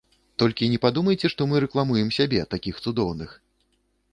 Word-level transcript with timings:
Толькі 0.43 0.69
не 0.75 0.79
падумайце, 0.85 1.31
што 1.33 1.47
мы 1.51 1.61
рэкламуем 1.65 2.09
сябе, 2.17 2.39
такіх 2.55 2.81
цудоўных! 2.85 3.37